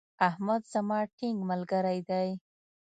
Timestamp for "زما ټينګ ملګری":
0.73-1.99